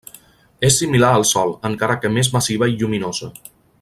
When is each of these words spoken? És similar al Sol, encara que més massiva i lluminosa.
És 0.69 0.77
similar 0.83 1.11
al 1.17 1.25
Sol, 1.33 1.53
encara 1.71 1.99
que 2.05 2.11
més 2.17 2.31
massiva 2.37 2.71
i 2.73 2.75
lluminosa. 2.81 3.31